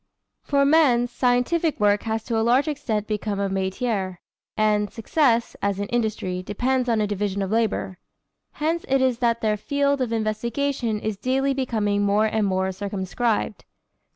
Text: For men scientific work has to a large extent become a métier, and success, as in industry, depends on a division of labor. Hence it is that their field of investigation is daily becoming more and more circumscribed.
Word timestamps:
For 0.41 0.65
men 0.65 1.07
scientific 1.07 1.79
work 1.79 2.01
has 2.09 2.23
to 2.23 2.35
a 2.35 2.41
large 2.41 2.67
extent 2.67 3.05
become 3.05 3.39
a 3.39 3.49
métier, 3.51 4.17
and 4.57 4.91
success, 4.91 5.55
as 5.61 5.77
in 5.79 5.85
industry, 5.89 6.41
depends 6.41 6.89
on 6.89 7.01
a 7.01 7.05
division 7.05 7.43
of 7.43 7.51
labor. 7.51 7.99
Hence 8.53 8.83
it 8.87 8.99
is 8.99 9.19
that 9.19 9.41
their 9.41 9.57
field 9.57 10.01
of 10.01 10.11
investigation 10.11 10.99
is 10.99 11.17
daily 11.17 11.53
becoming 11.53 12.01
more 12.01 12.25
and 12.25 12.47
more 12.47 12.71
circumscribed. 12.71 13.63